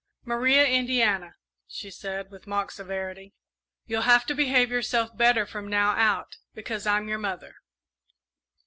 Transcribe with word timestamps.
"Maria 0.25 0.65
Indiana," 0.65 1.35
she 1.67 1.91
said, 1.91 2.31
with 2.31 2.47
mock 2.47 2.71
severity, 2.71 3.35
"you'll 3.85 4.01
have 4.01 4.25
to 4.25 4.33
behave 4.33 4.71
yourself 4.71 5.15
better 5.15 5.45
from 5.45 5.67
now 5.67 5.91
out, 5.91 6.37
because 6.55 6.87
I'm 6.87 7.07
your 7.07 7.19
mother." 7.19 7.57